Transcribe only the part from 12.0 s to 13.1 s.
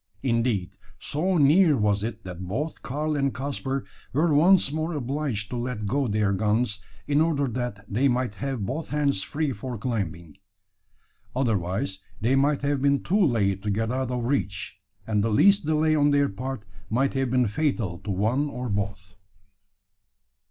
they might have been